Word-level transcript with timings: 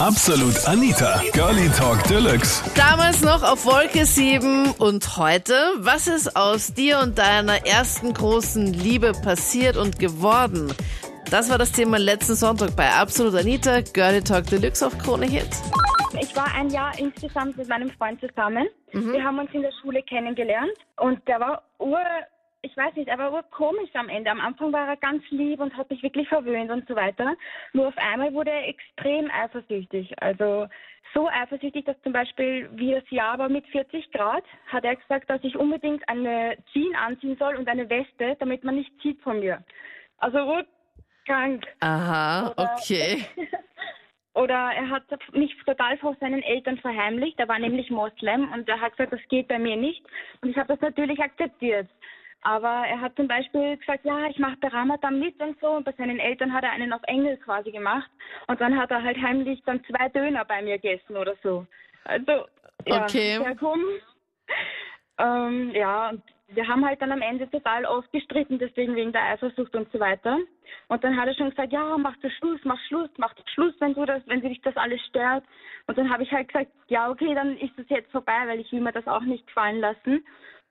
Absolut 0.00 0.66
Anita, 0.66 1.22
Girlie 1.32 1.68
Talk 1.68 2.02
Deluxe. 2.08 2.64
Damals 2.74 3.22
noch 3.22 3.44
auf 3.44 3.64
Wolke 3.64 4.04
7 4.04 4.72
und 4.72 5.16
heute, 5.16 5.54
was 5.76 6.08
ist 6.08 6.34
aus 6.34 6.74
dir 6.74 6.98
und 6.98 7.16
deiner 7.16 7.64
ersten 7.64 8.12
großen 8.12 8.72
Liebe 8.72 9.12
passiert 9.12 9.76
und 9.76 10.00
geworden? 10.00 10.74
Das 11.30 11.48
war 11.48 11.58
das 11.58 11.70
Thema 11.70 11.96
letzten 12.00 12.34
Sonntag 12.34 12.74
bei 12.74 12.90
Absolut 12.90 13.36
Anita, 13.36 13.82
Girlie 13.82 14.20
Talk 14.20 14.46
Deluxe 14.46 14.84
auf 14.84 14.98
Krone 14.98 15.26
Hits. 15.26 15.62
Ich 16.20 16.34
war 16.34 16.52
ein 16.52 16.70
Jahr 16.70 16.98
insgesamt 16.98 17.56
mit 17.56 17.68
meinem 17.68 17.90
Freund 17.90 18.20
zusammen. 18.20 18.66
Wir 18.90 19.22
haben 19.22 19.38
uns 19.38 19.50
in 19.52 19.62
der 19.62 19.72
Schule 19.80 20.02
kennengelernt 20.02 20.76
und 20.96 21.20
der 21.28 21.38
war 21.38 21.62
ur, 21.78 22.00
ich 22.64 22.76
weiß 22.76 22.94
nicht, 22.96 23.08
er 23.08 23.18
war 23.18 23.32
urkomisch 23.32 23.90
am 23.94 24.08
Ende. 24.08 24.30
Am 24.30 24.40
Anfang 24.40 24.72
war 24.72 24.88
er 24.88 24.96
ganz 24.96 25.22
lieb 25.30 25.60
und 25.60 25.76
hat 25.76 25.90
mich 25.90 26.02
wirklich 26.02 26.28
verwöhnt 26.28 26.70
und 26.70 26.88
so 26.88 26.96
weiter. 26.96 27.36
Nur 27.72 27.88
auf 27.88 27.98
einmal 27.98 28.32
wurde 28.32 28.50
er 28.50 28.68
extrem 28.68 29.30
eifersüchtig. 29.30 30.14
Also 30.22 30.66
so 31.12 31.28
eifersüchtig, 31.28 31.84
dass 31.84 32.00
zum 32.02 32.12
Beispiel, 32.12 32.68
wie 32.72 32.92
das 32.92 33.08
Jahr 33.10 33.38
war 33.38 33.48
mit 33.48 33.66
40 33.68 34.10
Grad, 34.12 34.44
hat 34.66 34.84
er 34.84 34.96
gesagt, 34.96 35.28
dass 35.28 35.44
ich 35.44 35.56
unbedingt 35.56 36.08
eine 36.08 36.56
Jeans 36.72 36.96
anziehen 36.96 37.36
soll 37.38 37.56
und 37.56 37.68
eine 37.68 37.88
Weste, 37.88 38.36
damit 38.40 38.64
man 38.64 38.76
nicht 38.76 38.90
sieht 39.02 39.20
von 39.20 39.40
mir. 39.40 39.62
Also 40.18 40.38
urkrank. 40.38 41.66
Aha, 41.80 42.52
Oder- 42.52 42.76
okay. 42.76 43.24
Oder 44.36 44.72
er 44.74 44.90
hat 44.90 45.04
mich 45.32 45.54
total 45.64 45.96
vor 45.98 46.16
seinen 46.18 46.42
Eltern 46.42 46.76
verheimlicht. 46.78 47.38
Er 47.38 47.46
war 47.46 47.60
nämlich 47.60 47.88
Moslem 47.88 48.52
und 48.52 48.68
er 48.68 48.80
hat 48.80 48.96
gesagt, 48.96 49.12
das 49.12 49.28
geht 49.28 49.46
bei 49.46 49.60
mir 49.60 49.76
nicht. 49.76 50.04
Und 50.40 50.48
ich 50.50 50.56
habe 50.56 50.72
das 50.72 50.80
natürlich 50.80 51.20
akzeptiert. 51.20 51.88
Aber 52.44 52.86
er 52.86 53.00
hat 53.00 53.16
zum 53.16 53.26
Beispiel 53.26 53.76
gesagt, 53.78 54.04
ja, 54.04 54.26
ich 54.26 54.38
mache 54.38 54.56
bei 54.60 54.68
Ramadan 54.68 55.18
mit 55.18 55.40
und 55.40 55.58
so. 55.60 55.68
Und 55.68 55.84
bei 55.84 55.92
seinen 55.92 56.18
Eltern 56.18 56.52
hat 56.52 56.62
er 56.62 56.72
einen 56.72 56.92
auf 56.92 57.02
Engel 57.04 57.38
quasi 57.38 57.72
gemacht. 57.72 58.10
Und 58.46 58.60
dann 58.60 58.78
hat 58.78 58.90
er 58.90 59.02
halt 59.02 59.20
heimlich 59.20 59.62
dann 59.64 59.82
zwei 59.84 60.10
Döner 60.10 60.44
bei 60.44 60.60
mir 60.60 60.78
gegessen 60.78 61.16
oder 61.16 61.34
so. 61.42 61.66
Also, 62.04 62.46
ja, 62.86 63.04
Okay. 63.04 63.38
sehr 63.38 63.56
komisch. 63.56 64.02
Ähm, 65.16 65.70
ja, 65.74 66.10
und 66.10 66.22
wir 66.48 66.68
haben 66.68 66.84
halt 66.84 67.00
dann 67.00 67.12
am 67.12 67.22
Ende 67.22 67.48
total 67.50 67.86
oft 67.86 68.12
gestritten, 68.12 68.58
deswegen 68.58 68.94
wegen 68.94 69.12
der 69.12 69.24
Eifersucht 69.24 69.74
und 69.74 69.90
so 69.90 69.98
weiter. 69.98 70.38
Und 70.88 71.02
dann 71.02 71.16
hat 71.16 71.28
er 71.28 71.34
schon 71.34 71.50
gesagt, 71.50 71.72
ja, 71.72 71.96
mach 71.96 72.16
du 72.18 72.28
Schluss, 72.30 72.60
mach 72.64 72.78
Schluss, 72.88 73.08
mach 73.16 73.34
Schluss, 73.54 73.74
wenn 73.78 73.94
du 73.94 74.04
das, 74.04 74.22
wenn 74.26 74.42
dich 74.42 74.60
das 74.60 74.76
alles 74.76 75.00
stört. 75.06 75.44
Und 75.86 75.96
dann 75.96 76.10
habe 76.12 76.24
ich 76.24 76.30
halt 76.32 76.48
gesagt, 76.48 76.70
ja, 76.88 77.10
okay, 77.10 77.34
dann 77.34 77.56
ist 77.56 77.72
das 77.78 77.88
jetzt 77.88 78.10
vorbei, 78.12 78.36
weil 78.46 78.60
ich 78.60 78.70
will 78.70 78.80
mir 78.80 78.92
das 78.92 79.06
auch 79.06 79.22
nicht 79.22 79.46
gefallen 79.46 79.80
lassen. 79.80 80.24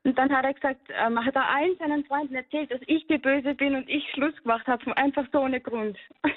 Und 0.03 0.17
dann 0.17 0.31
hat 0.31 0.43
er 0.43 0.53
gesagt, 0.53 0.81
ähm, 0.89 1.23
hat 1.23 1.35
er 1.35 1.47
allen 1.49 1.77
seinen 1.79 2.03
Freunden 2.05 2.35
erzählt, 2.35 2.71
dass 2.71 2.81
ich 2.87 3.07
die 3.07 3.17
Böse 3.17 3.53
bin 3.55 3.75
und 3.75 3.89
ich 3.89 4.03
Schluss 4.13 4.35
gemacht 4.43 4.67
habe, 4.67 4.97
einfach 4.97 5.25
so 5.31 5.39
ohne 5.39 5.61
Grund. 5.61 5.97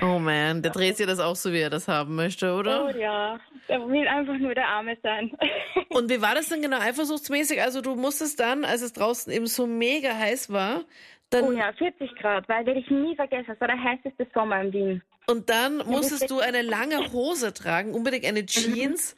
Oh 0.00 0.18
man, 0.18 0.60
der 0.60 0.72
dreht 0.72 0.96
sich 0.96 1.06
das 1.06 1.20
auch 1.20 1.36
so, 1.36 1.52
wie 1.52 1.60
er 1.60 1.70
das 1.70 1.86
haben 1.86 2.16
möchte, 2.16 2.52
oh 2.52 2.58
oder? 2.58 2.96
ja, 2.96 3.38
er 3.68 3.88
will 3.88 4.08
einfach 4.08 4.36
nur 4.36 4.56
der 4.56 4.66
Arme 4.66 4.96
sein. 5.04 5.30
Und 5.90 6.10
wie 6.10 6.20
war 6.20 6.34
das 6.34 6.48
denn 6.48 6.62
genau 6.62 6.80
eifersuchtsmäßig? 6.80 7.62
Also 7.62 7.80
du 7.80 7.94
musstest 7.94 8.40
dann, 8.40 8.64
als 8.64 8.82
es 8.82 8.92
draußen 8.92 9.32
eben 9.32 9.46
so 9.46 9.68
mega 9.68 10.16
heiß 10.16 10.52
war, 10.52 10.82
dann 11.30 11.44
Oh 11.44 11.52
ja, 11.52 11.72
40 11.74 12.12
Grad, 12.16 12.48
weil 12.48 12.66
werde 12.66 12.80
ich 12.80 12.90
nie 12.90 13.14
vergessen. 13.14 13.52
Es 13.52 13.60
war 13.60 13.68
der 13.68 13.80
heißeste 13.80 14.26
Sommer 14.34 14.62
in 14.62 14.72
Wien. 14.72 15.02
und 15.28 15.48
dann 15.48 15.76
musstest 15.86 16.28
du 16.28 16.40
eine 16.40 16.62
lange 16.62 17.12
Hose 17.12 17.54
tragen, 17.54 17.94
unbedingt 17.94 18.26
eine 18.26 18.44
Jeans 18.46 19.16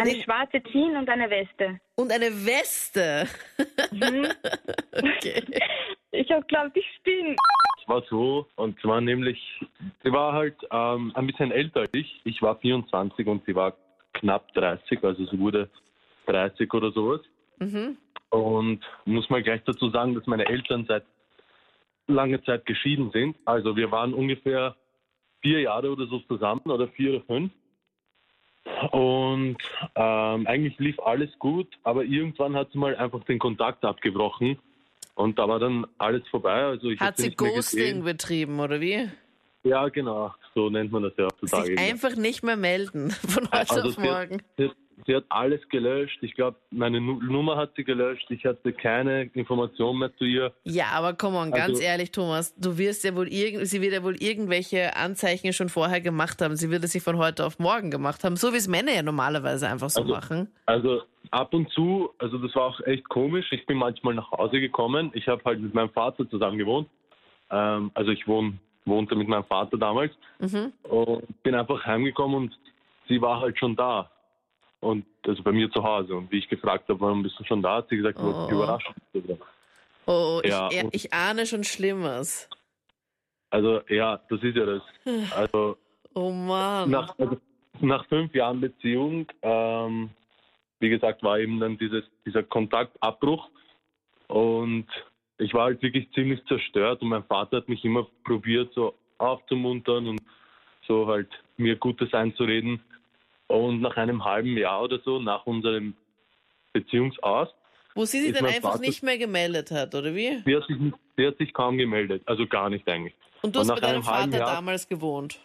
und, 0.00 0.08
Eine 0.08 0.16
ich- 0.16 0.24
schwarze 0.24 0.62
Jeans 0.72 0.96
und 0.96 1.08
eine 1.08 1.28
Weste. 1.30 1.80
und 1.96 2.12
eine 2.12 2.26
Weste. 2.46 3.26
Mhm. 3.92 4.26
okay. 4.92 5.42
Ich 6.12 6.30
habe 6.30 6.44
glaubt, 6.46 6.76
ich 6.76 6.84
spinne. 6.98 7.36
Es 7.82 7.88
war 7.88 8.02
so, 8.08 8.46
und 8.56 8.78
zwar 8.80 9.00
nämlich, 9.00 9.38
sie 10.02 10.12
war 10.12 10.32
halt 10.32 10.56
ähm, 10.70 11.12
ein 11.14 11.26
bisschen 11.26 11.50
älter 11.52 11.80
als 11.80 11.94
ich. 11.94 12.20
Ich 12.24 12.40
war 12.42 12.56
24 12.58 13.26
und 13.26 13.44
sie 13.46 13.54
war 13.54 13.74
knapp 14.14 14.52
30, 14.54 15.02
also 15.04 15.24
sie 15.26 15.38
wurde 15.38 15.70
30 16.26 16.72
oder 16.74 16.90
sowas. 16.92 17.20
Mhm. 17.58 17.96
Und 18.30 18.80
muss 19.06 19.28
mal 19.30 19.42
gleich 19.42 19.62
dazu 19.64 19.90
sagen, 19.90 20.14
dass 20.14 20.26
meine 20.26 20.46
Eltern 20.46 20.84
seit 20.86 21.04
langer 22.06 22.42
Zeit 22.44 22.66
geschieden 22.66 23.10
sind. 23.12 23.36
Also 23.44 23.76
wir 23.76 23.90
waren 23.90 24.14
ungefähr 24.14 24.76
vier 25.42 25.60
Jahre 25.60 25.90
oder 25.90 26.06
so 26.06 26.18
zusammen 26.20 26.62
oder 26.66 26.88
vier 26.88 27.14
oder 27.16 27.24
fünf. 27.24 27.52
Und 28.92 29.56
ähm, 29.94 30.46
eigentlich 30.46 30.78
lief 30.78 30.98
alles 31.00 31.30
gut, 31.38 31.68
aber 31.82 32.04
irgendwann 32.04 32.54
hat 32.56 32.70
sie 32.72 32.78
mal 32.78 32.96
einfach 32.96 33.24
den 33.24 33.38
Kontakt 33.38 33.84
abgebrochen. 33.84 34.58
Und 35.14 35.38
da 35.38 35.48
war 35.48 35.58
dann 35.58 35.86
alles 35.98 36.26
vorbei. 36.28 36.62
Also 36.62 36.90
ich 36.90 37.00
Hat 37.00 37.18
sie 37.18 37.34
Ghosting 37.34 38.04
betrieben, 38.04 38.58
oder 38.60 38.80
wie? 38.80 39.08
Ja, 39.62 39.88
genau. 39.88 40.32
So 40.54 40.70
nennt 40.70 40.90
man 40.90 41.02
das 41.02 41.12
ja 41.18 41.24
heutzutage. 41.26 41.66
Sich 41.66 41.78
einfach 41.78 42.16
nicht 42.16 42.42
mehr 42.42 42.56
melden 42.56 43.10
von 43.10 43.44
heute 43.44 43.52
Also 43.52 43.88
auf 43.88 43.98
morgen. 43.98 44.42
sie, 44.56 44.68
hat, 44.68 44.76
sie 45.06 45.14
hat 45.16 45.24
alles 45.28 45.60
gelöscht. 45.68 46.18
Ich 46.22 46.34
glaube, 46.34 46.56
meine 46.70 47.00
Nu- 47.00 47.20
Nummer 47.22 47.56
hat 47.56 47.72
sie 47.76 47.84
gelöscht. 47.84 48.30
Ich 48.30 48.44
hatte 48.44 48.72
keine 48.72 49.24
Information 49.34 49.98
mehr 49.98 50.14
zu 50.16 50.24
ihr. 50.24 50.52
Ja, 50.64 50.86
aber 50.92 51.14
komm 51.14 51.34
on, 51.34 51.50
ganz 51.50 51.70
Also- 51.70 51.82
ehrlich, 51.82 52.10
Thomas, 52.12 52.54
du 52.56 52.76
wirst 52.78 53.04
ja 53.04 53.14
wohl 53.16 53.28
irgend, 53.28 53.66
sie 53.66 53.80
wird 53.80 53.92
ja 53.92 54.02
wohl 54.02 54.16
irgendwelche 54.22 54.96
Anzeichen 54.96 55.52
schon 55.52 55.68
vorher 55.68 56.00
gemacht 56.00 56.40
haben. 56.42 56.56
Sie 56.56 56.70
wird 56.70 56.84
es 56.84 56.92
sich 56.92 57.02
von 57.02 57.18
heute 57.18 57.44
auf 57.46 57.58
morgen 57.58 57.90
gemacht 57.90 58.24
haben, 58.24 58.36
so 58.36 58.52
wie 58.52 58.56
es 58.58 58.68
Männer 58.68 58.92
ja 58.92 59.02
normalerweise 59.02 59.68
einfach 59.68 59.90
so 59.90 60.02
Also- 60.02 60.12
machen. 60.14 60.48
Also 60.66 61.02
ab 61.30 61.52
und 61.54 61.70
zu, 61.72 62.10
also 62.18 62.38
das 62.38 62.54
war 62.54 62.64
auch 62.64 62.80
echt 62.86 63.08
komisch. 63.08 63.46
Ich 63.52 63.66
bin 63.66 63.76
manchmal 63.78 64.14
nach 64.14 64.30
Hause 64.32 64.60
gekommen. 64.60 65.10
Ich 65.14 65.28
habe 65.28 65.42
halt 65.44 65.60
mit 65.60 65.74
meinem 65.74 65.90
Vater 65.90 66.28
zusammen 66.28 66.58
gewohnt. 66.58 66.88
Ähm, 67.50 67.90
also 67.94 68.10
ich 68.12 68.26
wohn, 68.28 68.58
wohnte 68.84 69.14
mit 69.14 69.28
meinem 69.28 69.44
Vater 69.44 69.76
damals 69.76 70.12
Mhm. 70.38 70.72
und 70.84 71.42
bin 71.42 71.54
einfach 71.54 71.84
heimgekommen 71.84 72.36
und 72.36 72.58
sie 73.08 73.20
war 73.20 73.40
halt 73.40 73.58
schon 73.58 73.74
da. 73.76 74.10
Und 74.80 75.04
also 75.26 75.42
bei 75.42 75.52
mir 75.52 75.70
zu 75.70 75.82
Hause. 75.82 76.14
Und 76.16 76.30
wie 76.32 76.38
ich 76.38 76.48
gefragt 76.48 76.88
habe, 76.88 77.00
warum 77.00 77.22
bist 77.22 77.38
du 77.38 77.44
schon 77.44 77.62
da, 77.62 77.76
hat 77.76 77.88
sie 77.90 77.96
gesagt, 77.98 78.18
Oh. 78.20 78.32
hast 78.34 78.50
überrascht. 78.50 78.90
Oh, 80.06 80.40
ich, 80.42 80.50
Ja, 80.50 80.68
ich, 80.70 80.84
und- 80.84 80.94
ich 80.94 81.12
ahne 81.12 81.46
schon 81.46 81.64
Schlimmes. 81.64 82.48
Also 83.50 83.80
ja, 83.88 84.20
das 84.28 84.42
ist 84.42 84.56
ja 84.56 84.64
das. 84.66 84.82
Also 85.36 85.76
Oh 86.14 86.30
Mann. 86.30 86.90
nach, 86.90 87.16
also, 87.18 87.36
nach 87.80 88.04
fünf 88.06 88.34
Jahren 88.34 88.60
Beziehung, 88.60 89.26
ähm, 89.42 90.10
wie 90.80 90.88
gesagt, 90.88 91.22
war 91.22 91.38
eben 91.38 91.60
dann 91.60 91.76
dieses, 91.78 92.04
dieser 92.24 92.42
Kontaktabbruch 92.42 93.48
und 94.28 94.86
ich 95.38 95.52
war 95.54 95.64
halt 95.64 95.82
wirklich 95.82 96.10
ziemlich 96.12 96.44
zerstört 96.46 97.02
und 97.02 97.08
mein 97.08 97.24
Vater 97.24 97.58
hat 97.58 97.68
mich 97.68 97.84
immer 97.84 98.06
probiert, 98.24 98.72
so 98.74 98.94
aufzumuntern 99.18 100.08
und 100.08 100.22
so 100.86 101.06
halt 101.06 101.28
mir 101.58 101.76
Gutes 101.76 102.12
einzureden. 102.14 102.80
Und 103.50 103.80
nach 103.80 103.96
einem 103.96 104.24
halben 104.24 104.56
Jahr 104.56 104.82
oder 104.82 105.00
so, 105.04 105.18
nach 105.18 105.44
unserem 105.44 105.94
Beziehungsaus, 106.72 107.48
Wo 107.96 108.04
sie 108.04 108.20
sich 108.20 108.32
dann 108.32 108.46
einfach 108.46 108.72
Vater- 108.72 108.80
nicht 108.82 109.02
mehr 109.02 109.18
gemeldet 109.18 109.70
hat, 109.72 109.94
oder 109.94 110.14
wie? 110.14 110.40
sie 110.44 110.56
hat, 110.56 110.66
sich, 110.68 110.76
sie 111.16 111.26
hat 111.26 111.36
sich 111.38 111.52
kaum 111.52 111.76
gemeldet, 111.76 112.22
also 112.26 112.46
gar 112.46 112.70
nicht 112.70 112.88
eigentlich. 112.88 113.14
Und 113.42 113.56
du 113.56 113.60
Und 113.60 113.62
hast 113.62 113.68
nach 113.68 113.80
bei 113.80 113.92
deinem 113.92 114.02
Vater 114.04 114.38
Jahr- 114.38 114.54
damals 114.54 114.88
gewohnt. 114.88 115.40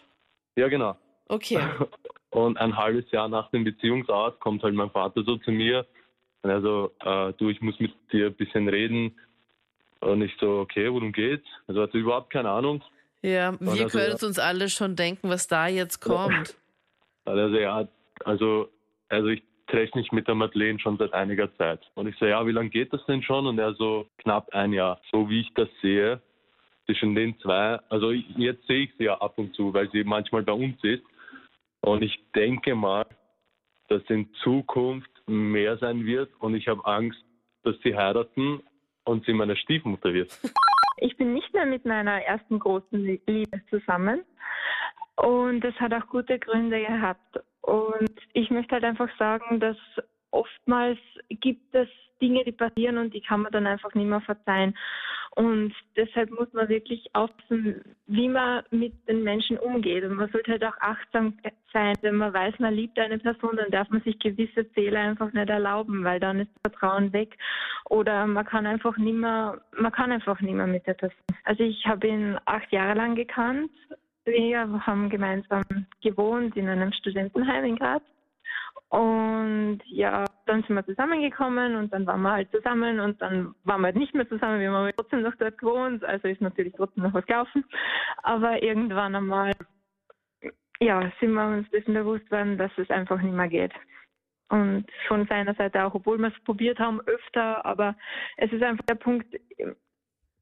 Ja, 0.55 0.67
genau. 0.67 0.95
Okay. 1.27 1.59
Und 2.29 2.57
ein 2.57 2.75
halbes 2.77 3.09
Jahr 3.11 3.27
nach 3.29 3.49
dem 3.51 3.63
Beziehungsaus 3.63 4.37
kommt 4.39 4.61
halt 4.61 4.75
mein 4.75 4.91
Vater 4.91 5.23
so 5.23 5.37
zu 5.37 5.51
mir 5.51 5.85
und 6.41 6.49
er 6.49 6.61
so, 6.61 6.91
äh, 6.99 7.31
du, 7.37 7.49
ich 7.49 7.61
muss 7.61 7.79
mit 7.79 7.93
dir 8.11 8.27
ein 8.27 8.33
bisschen 8.35 8.67
reden. 8.67 9.17
Und 10.01 10.21
ich 10.21 10.33
so, 10.39 10.59
okay, 10.59 10.91
worum 10.91 11.13
geht's? 11.13 11.47
Also 11.65 11.81
hatte 11.81 11.97
überhaupt 11.97 12.31
keine 12.33 12.49
Ahnung. 12.49 12.83
Ja, 13.21 13.57
wir 13.59 13.71
also, 13.71 13.87
können 13.87 14.13
uns 14.21 14.37
alle 14.37 14.67
schon 14.69 14.97
denken, 14.97 15.29
was 15.29 15.47
da 15.47 15.67
jetzt 15.67 16.01
kommt. 16.01 16.55
Also 17.25 17.57
ja, 17.57 17.87
also, 18.23 18.69
also 19.09 19.27
ich 19.27 19.43
treffe 19.67 19.97
mich 19.97 20.11
mit 20.11 20.27
der 20.27 20.35
Madeleine 20.35 20.79
schon 20.79 20.97
seit 20.97 21.13
einiger 21.13 21.53
Zeit. 21.57 21.81
Und 21.95 22.07
ich 22.07 22.15
so, 22.17 22.25
ja, 22.25 22.45
wie 22.45 22.51
lange 22.51 22.69
geht 22.69 22.93
das 22.93 23.05
denn 23.05 23.23
schon? 23.23 23.47
Und 23.47 23.57
er 23.57 23.73
so, 23.73 24.07
knapp 24.19 24.53
ein 24.53 24.73
Jahr. 24.73 25.01
So 25.11 25.29
wie 25.29 25.41
ich 25.41 25.53
das 25.55 25.69
sehe, 25.81 26.21
zwischen 26.85 27.15
den 27.15 27.37
zwei, 27.39 27.79
also 27.89 28.11
jetzt 28.11 28.65
sehe 28.67 28.83
ich 28.83 28.91
sie 28.97 29.05
ja 29.05 29.19
ab 29.19 29.37
und 29.37 29.55
zu, 29.55 29.73
weil 29.73 29.89
sie 29.91 30.03
manchmal 30.03 30.43
bei 30.43 30.53
uns 30.53 30.81
ist. 30.83 31.03
Und 31.81 32.03
ich 32.03 32.19
denke 32.35 32.75
mal, 32.75 33.05
dass 33.87 34.01
in 34.07 34.31
Zukunft 34.43 35.09
mehr 35.27 35.77
sein 35.77 36.05
wird 36.05 36.29
und 36.39 36.55
ich 36.55 36.67
habe 36.67 36.85
Angst, 36.85 37.23
dass 37.63 37.75
sie 37.83 37.95
heiraten 37.95 38.61
und 39.03 39.25
sie 39.25 39.33
meine 39.33 39.55
Stiefmutter 39.55 40.13
wird. 40.13 40.31
Ich 40.97 41.17
bin 41.17 41.33
nicht 41.33 41.53
mehr 41.53 41.65
mit 41.65 41.85
meiner 41.85 42.21
ersten 42.21 42.57
großen 42.57 43.19
Liebe 43.27 43.61
zusammen. 43.69 44.23
Und 45.15 45.61
das 45.61 45.73
hat 45.75 45.93
auch 45.93 46.07
gute 46.07 46.39
Gründe 46.39 46.81
gehabt. 46.81 47.39
Und 47.61 48.11
ich 48.33 48.49
möchte 48.49 48.75
halt 48.75 48.83
einfach 48.83 49.09
sagen, 49.17 49.59
dass 49.59 49.77
oftmals 50.31 50.99
gibt 51.29 51.73
es 51.73 51.87
Dinge, 52.21 52.43
die 52.43 52.51
passieren 52.51 52.97
und 52.97 53.13
die 53.13 53.21
kann 53.21 53.41
man 53.41 53.51
dann 53.51 53.67
einfach 53.67 53.93
nicht 53.93 54.07
mehr 54.07 54.21
verzeihen. 54.21 54.75
Und 55.35 55.73
deshalb 55.97 56.31
muss 56.31 56.51
man 56.53 56.69
wirklich 56.69 57.05
aufpassen, 57.11 57.81
wie 58.07 58.29
man 58.29 58.63
mit 58.71 58.93
den 59.09 59.23
Menschen 59.23 59.57
umgeht. 59.57 60.05
Und 60.05 60.15
man 60.15 60.29
sollte 60.29 60.51
halt 60.51 60.63
auch 60.63 60.77
achtsam 60.79 61.37
sein. 61.73 61.93
Wenn 62.01 62.15
man 62.15 62.33
weiß, 62.33 62.57
man 62.59 62.73
liebt 62.73 62.97
eine 62.97 63.17
Person, 63.17 63.57
dann 63.57 63.69
darf 63.69 63.89
man 63.89 64.01
sich 64.01 64.17
gewisse 64.19 64.63
Fehler 64.73 65.01
einfach 65.01 65.33
nicht 65.33 65.49
erlauben, 65.49 66.05
weil 66.05 66.21
dann 66.21 66.39
ist 66.39 66.51
Vertrauen 66.61 67.11
weg. 67.11 67.37
Oder 67.89 68.25
man 68.27 68.45
kann 68.45 68.65
einfach 68.65 68.95
nicht 68.97 69.17
mehr, 69.17 69.59
man 69.77 69.91
kann 69.91 70.13
einfach 70.13 70.39
nicht 70.39 70.55
mehr 70.55 70.67
mit 70.67 70.87
der 70.87 70.93
Person. 70.93 71.19
Also 71.43 71.63
ich 71.63 71.85
habe 71.85 72.07
ihn 72.07 72.37
acht 72.45 72.71
Jahre 72.71 72.93
lang 72.93 73.15
gekannt 73.15 73.71
Wir 74.25 74.85
haben 74.85 75.09
gemeinsam 75.09 75.63
gewohnt 76.01 76.55
in 76.57 76.67
einem 76.67 76.91
Studentenheim 76.93 77.65
in 77.65 77.75
Graz. 77.77 78.03
Und 78.89 79.81
ja, 79.85 80.25
dann 80.45 80.63
sind 80.63 80.75
wir 80.75 80.85
zusammengekommen 80.85 81.75
und 81.75 81.91
dann 81.91 82.05
waren 82.05 82.21
wir 82.21 82.31
halt 82.31 82.51
zusammen 82.51 82.99
und 82.99 83.21
dann 83.21 83.53
waren 83.63 83.81
wir 83.81 83.87
halt 83.87 83.95
nicht 83.95 84.13
mehr 84.13 84.27
zusammen. 84.27 84.59
Wir 84.59 84.71
haben 84.71 84.91
trotzdem 84.95 85.21
noch 85.21 85.35
dort 85.35 85.57
gewohnt, 85.57 86.03
also 86.03 86.27
ist 86.27 86.41
natürlich 86.41 86.73
trotzdem 86.75 87.03
noch 87.03 87.13
was 87.13 87.25
gelaufen. 87.25 87.65
Aber 88.23 88.61
irgendwann 88.61 89.15
einmal, 89.15 89.51
ja, 90.79 91.11
sind 91.19 91.33
wir 91.33 91.47
uns 91.47 91.69
dessen 91.71 91.93
bewusst 91.93 92.29
worden, 92.31 92.57
dass 92.57 92.71
es 92.77 92.89
einfach 92.89 93.21
nicht 93.21 93.35
mehr 93.35 93.47
geht. 93.47 93.73
Und 94.49 94.85
von 95.07 95.25
seiner 95.25 95.55
Seite 95.55 95.83
auch, 95.83 95.95
obwohl 95.95 96.19
wir 96.19 96.27
es 96.27 96.43
probiert 96.43 96.79
haben 96.79 97.01
öfter, 97.01 97.65
aber 97.65 97.95
es 98.37 98.51
ist 98.51 98.63
einfach 98.63 98.85
der 98.85 98.95
Punkt, 98.95 99.35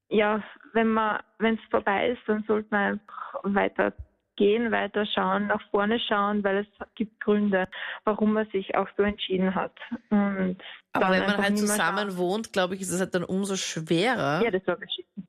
ja, 0.09 0.43
wenn 0.73 0.89
man, 0.89 1.21
wenn 1.39 1.55
es 1.55 1.69
vorbei 1.69 2.09
ist, 2.09 2.21
dann 2.27 2.43
sollte 2.47 2.67
man 2.71 2.93
einfach 2.93 3.33
weiter 3.43 3.93
gehen, 4.35 4.71
weiter 4.71 5.05
schauen, 5.05 5.47
nach 5.47 5.61
vorne 5.69 5.99
schauen, 5.99 6.43
weil 6.43 6.57
es 6.57 6.87
gibt 6.95 7.19
Gründe, 7.21 7.67
warum 8.03 8.33
man 8.33 8.47
sich 8.49 8.75
auch 8.75 8.87
so 8.97 9.03
entschieden 9.03 9.53
hat. 9.53 9.77
Und 10.09 10.57
Aber 10.93 11.11
wenn 11.11 11.25
man 11.25 11.37
halt 11.37 11.57
zusammen 11.57 12.17
wohnt, 12.17 12.51
glaube 12.53 12.75
ich, 12.75 12.81
ist 12.81 12.91
es 12.91 12.99
halt 12.99 13.13
dann 13.13 13.23
umso 13.23 13.55
schwerer. 13.55 14.41
Ja, 14.43 14.51
das 14.51 14.65
war 14.67 14.77
beschissen. 14.77 15.27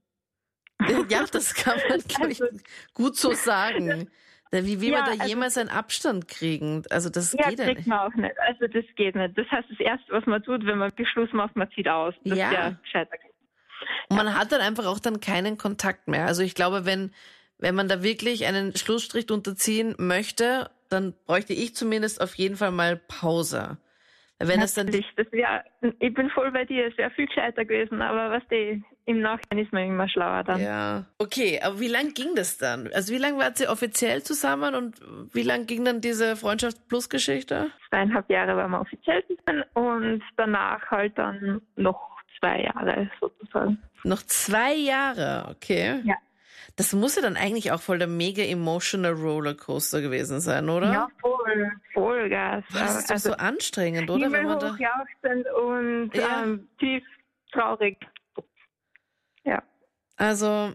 Ja, 1.09 1.25
das 1.31 1.55
kann 1.55 1.79
man, 1.89 2.01
glaube 2.09 2.33
ich, 2.33 2.43
also, 2.43 2.59
gut 2.93 3.17
so 3.17 3.33
sagen. 3.33 4.11
Wie 4.51 4.81
will 4.81 4.91
ja, 4.91 4.99
man 4.99 5.05
da 5.07 5.11
also, 5.13 5.27
jemals 5.27 5.59
einen 5.59 5.69
Abstand 5.71 6.29
kriegen? 6.29 6.85
Also 6.91 7.11
das 7.11 7.33
ja, 7.33 7.49
geht 7.49 7.59
ja 7.59 7.67
nicht. 7.67 7.87
man 7.87 7.99
auch 8.01 8.15
nicht. 8.15 8.39
Also 8.39 8.67
das 8.69 8.85
geht 8.95 9.17
nicht. 9.17 9.37
Das 9.37 9.51
heißt, 9.51 9.69
das 9.69 9.81
Erste, 9.81 10.13
was 10.13 10.27
man 10.27 10.43
tut, 10.43 10.65
wenn 10.65 10.79
man 10.79 10.93
Beschluss 10.95 11.33
macht, 11.33 11.57
man 11.57 11.69
zieht 11.73 11.89
aus. 11.89 12.15
Das 12.25 12.39
ja. 12.39 12.53
ja 12.53 12.71
gescheiter 12.71 13.17
Und 14.09 14.17
man 14.17 14.39
hat 14.39 14.53
dann 14.53 14.61
einfach 14.61 14.87
auch 14.87 14.99
dann 14.99 15.21
keinen 15.21 15.59
Kontakt 15.59 16.09
mehr. 16.09 16.27
Also 16.27 16.43
ich 16.43 16.55
glaube, 16.55 16.85
wenn 16.85 17.13
wenn 17.59 17.75
man 17.75 17.89
da 17.89 18.03
wirklich 18.03 18.47
einen 18.47 18.77
Schlussstrich 18.77 19.31
unterziehen 19.31 19.95
möchte, 19.99 20.71
dann 20.91 21.15
bräuchte 21.27 21.53
ich 21.53 21.75
zumindest 21.75 22.21
auf 22.21 22.35
jeden 22.35 22.57
Fall 22.57 22.71
mal 22.71 22.97
Pause. 23.09 23.79
Wenn 24.39 24.61
das 24.61 24.75
dann 24.75 24.89
das 24.89 25.33
wär, 25.33 25.65
ich 26.01 26.13
bin 26.13 26.29
voll 26.29 26.51
bei 26.51 26.65
dir, 26.65 26.89
es 26.89 26.99
wäre 26.99 27.11
viel 27.13 27.27
gescheiter 27.27 27.65
gewesen, 27.65 28.03
aber 28.03 28.31
was 28.31 28.43
die 28.51 28.83
im 29.07 29.21
Nachhinein 29.21 29.65
ist 29.65 29.73
man 29.73 29.85
immer 29.85 30.09
schlauer 30.09 30.43
dann. 30.43 30.61
Ja. 30.61 31.05
Okay, 31.19 31.61
aber 31.63 31.81
wie 31.81 31.89
lang 31.89 32.13
ging 32.15 32.35
das 32.35 32.59
dann? 32.59 32.91
Also 32.93 33.15
wie 33.15 33.19
lange 33.19 33.39
wart 33.39 33.61
ihr 33.61 33.71
offiziell 33.71 34.23
zusammen 34.23 34.75
und 34.75 35.01
wie 35.33 35.43
lang 35.43 35.67
ging 35.67 35.85
dann 35.85 36.01
diese 36.01 36.37
Freundschaft 36.37 36.89
Plus 36.89 37.09
Geschichte? 37.09 37.71
Zweieinhalb 37.89 38.29
Jahre 38.29 38.57
waren 38.57 38.73
wir 38.73 38.81
offiziell 38.81 39.25
zusammen 39.27 39.65
und 39.75 40.23
danach 40.37 40.91
halt 40.91 41.17
dann 41.17 41.63
noch 41.77 42.14
zwei 42.39 42.63
Jahre 42.63 43.11
sozusagen. 43.21 43.83
Noch 44.05 44.23
zwei 44.23 44.75
Jahre, 44.75 45.49
okay. 45.51 46.01
Ja. 46.05 46.17
Das 46.77 46.93
muss 46.93 47.15
ja 47.15 47.23
dann 47.23 47.37
eigentlich 47.37 47.71
auch 47.71 47.81
voll 47.81 47.99
der 47.99 48.09
mega 48.09 48.43
emotional 48.43 49.13
Rollercoaster 49.13 50.01
gewesen 50.01 50.41
sein, 50.41 50.69
oder? 50.69 50.93
Ja, 50.93 51.09
voll, 51.21 51.71
voll 51.93 52.29
Gas. 52.29 52.65
Das 52.73 52.99
ist 52.99 53.11
doch 53.11 53.15
also, 53.15 53.31
so 53.31 53.37
anstrengend, 53.37 54.11
oder? 54.11 54.33
Wenn 54.33 54.47
man 54.47 54.59
da... 54.59 54.77
und 55.57 56.11
ja. 56.15 56.43
ähm, 56.43 56.69
tief 56.81 57.05
traurig. 57.53 57.97
Also. 60.17 60.73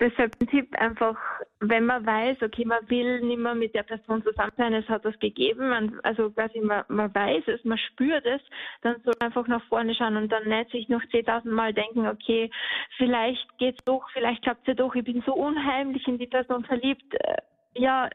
Deshalb 0.00 0.36
ein 0.40 0.46
Tipp 0.46 0.72
einfach, 0.78 1.16
wenn 1.58 1.84
man 1.84 2.06
weiß, 2.06 2.42
okay, 2.42 2.64
man 2.64 2.88
will 2.88 3.20
nicht 3.20 3.40
mehr 3.40 3.56
mit 3.56 3.74
der 3.74 3.82
Person 3.82 4.22
zusammen 4.22 4.52
sein, 4.56 4.72
es 4.72 4.88
hat 4.88 5.04
was 5.04 5.18
gegeben, 5.18 5.68
man, 5.70 5.98
also 6.04 6.30
quasi 6.30 6.60
man, 6.60 6.84
man 6.86 7.12
weiß 7.12 7.42
es, 7.48 7.64
man 7.64 7.78
spürt 7.78 8.24
es, 8.24 8.40
dann 8.82 8.94
soll 9.02 9.14
man 9.18 9.26
einfach 9.26 9.48
nach 9.48 9.64
vorne 9.64 9.96
schauen 9.96 10.16
und 10.16 10.30
dann 10.30 10.48
nicht 10.48 10.70
sich 10.70 10.88
noch 10.88 11.02
10.000 11.02 11.50
Mal 11.50 11.74
denken, 11.74 12.06
okay, 12.06 12.48
vielleicht 12.96 13.58
geht's 13.58 13.82
doch, 13.84 14.08
vielleicht 14.12 14.42
klappt 14.42 14.60
es 14.62 14.68
ja 14.68 14.74
doch, 14.74 14.94
ich 14.94 15.04
bin 15.04 15.20
so 15.26 15.34
unheimlich 15.34 16.06
in 16.06 16.18
die 16.18 16.28
Person 16.28 16.64
verliebt. 16.64 17.12
Äh, 17.14 17.38
ja, 17.74 18.08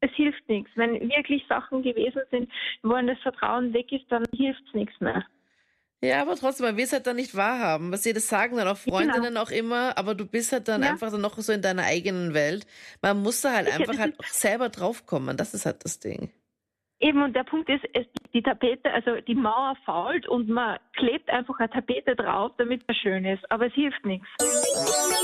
es 0.00 0.10
hilft 0.12 0.46
nichts. 0.48 0.70
Wenn 0.74 1.00
wirklich 1.08 1.46
Sachen 1.48 1.82
gewesen 1.82 2.22
sind, 2.30 2.52
wo 2.82 2.92
das 2.92 3.18
Vertrauen 3.20 3.72
weg 3.72 3.90
ist, 3.90 4.04
dann 4.10 4.24
hilft 4.34 4.62
es 4.68 4.74
nichts 4.74 5.00
mehr. 5.00 5.24
Ja, 6.02 6.20
aber 6.20 6.36
trotzdem, 6.36 6.66
man 6.66 6.76
will 6.76 6.84
es 6.84 6.92
halt 6.92 7.06
dann 7.06 7.16
nicht 7.16 7.34
wahrhaben. 7.34 7.90
Was 7.90 8.02
sie 8.02 8.12
das 8.12 8.28
sagen 8.28 8.56
dann 8.56 8.68
auch 8.68 8.76
Freundinnen 8.76 9.34
genau. 9.34 9.42
auch 9.42 9.50
immer, 9.50 9.96
aber 9.96 10.14
du 10.14 10.26
bist 10.26 10.52
halt 10.52 10.68
dann 10.68 10.82
ja. 10.82 10.90
einfach 10.90 11.10
dann 11.10 11.22
noch 11.22 11.38
so 11.38 11.52
in 11.52 11.62
deiner 11.62 11.84
eigenen 11.84 12.34
Welt. 12.34 12.66
Man 13.00 13.22
muss 13.22 13.40
da 13.40 13.52
halt 13.52 13.72
einfach 13.72 13.98
halt 13.98 14.14
selber 14.30 14.68
draufkommen. 14.68 15.36
Das 15.36 15.54
ist 15.54 15.64
halt 15.64 15.84
das 15.84 15.98
Ding. 15.98 16.30
Eben, 17.00 17.22
und 17.22 17.34
der 17.34 17.44
Punkt 17.44 17.68
ist, 17.68 17.84
es, 17.92 18.06
die 18.34 18.42
Tapete, 18.42 18.92
also 18.92 19.20
die 19.26 19.34
Mauer 19.34 19.74
fault 19.84 20.28
und 20.28 20.48
man 20.48 20.78
klebt 20.96 21.30
einfach 21.30 21.58
eine 21.58 21.70
Tapete 21.70 22.16
drauf, 22.16 22.52
damit 22.58 22.82
es 22.86 22.96
schön 22.96 23.24
ist. 23.24 23.50
Aber 23.50 23.66
es 23.66 23.72
hilft 23.74 24.04
nichts. 24.04 24.26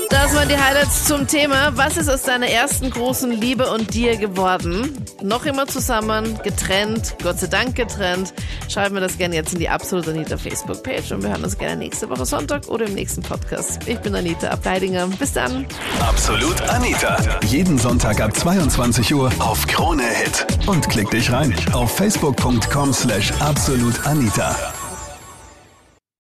Das 0.09 0.35
waren 0.35 0.47
die 0.47 0.57
Highlights 0.57 1.05
zum 1.05 1.27
Thema. 1.27 1.75
Was 1.75 1.97
ist 1.97 2.09
aus 2.09 2.23
deiner 2.23 2.47
ersten 2.47 2.89
großen 2.89 3.31
Liebe 3.31 3.69
und 3.71 3.93
dir 3.93 4.17
geworden? 4.17 4.95
Noch 5.21 5.45
immer 5.45 5.65
zusammen, 5.65 6.39
getrennt, 6.43 7.15
Gott 7.23 7.39
sei 7.39 7.47
Dank 7.47 7.75
getrennt. 7.75 8.33
Schreib 8.69 8.91
mir 8.91 8.99
das 8.99 9.17
gerne 9.17 9.35
jetzt 9.35 9.53
in 9.53 9.59
die 9.59 9.69
Absolut 9.69 10.07
Anita 10.07 10.37
Facebook-Page 10.37 11.11
und 11.13 11.23
wir 11.23 11.29
hören 11.29 11.43
uns 11.43 11.57
gerne 11.57 11.77
nächste 11.77 12.09
Woche 12.09 12.25
Sonntag 12.25 12.67
oder 12.67 12.85
im 12.85 12.93
nächsten 12.93 13.21
Podcast. 13.21 13.87
Ich 13.87 13.99
bin 13.99 14.15
Anita 14.15 14.49
Ableidinger. 14.49 15.07
Bis 15.07 15.33
dann. 15.33 15.65
Absolut 15.99 16.61
Anita. 16.69 17.17
Jeden 17.45 17.77
Sonntag 17.77 18.21
ab 18.21 18.35
22 18.35 19.13
Uhr 19.15 19.31
auf 19.39 19.65
Krone 19.67 20.03
Hit. 20.03 20.45
Und 20.67 20.87
klick 20.89 21.09
dich 21.09 21.31
rein 21.31 21.53
auf 21.73 21.95
facebook.com 21.97 22.93
slash 23.03 23.31
absolutanita. 23.41 24.82